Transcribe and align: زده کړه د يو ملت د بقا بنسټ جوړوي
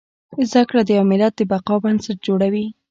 زده 0.49 0.63
کړه 0.69 0.81
د 0.85 0.89
يو 0.97 1.03
ملت 1.11 1.33
د 1.37 1.41
بقا 1.51 1.75
بنسټ 1.83 2.17
جوړوي 2.27 2.65